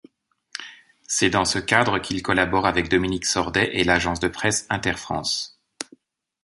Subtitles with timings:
[1.07, 5.61] C'est dans ce cadre qu'il collabore avec Dominique Sordet et l'Agence de presse Inter-France.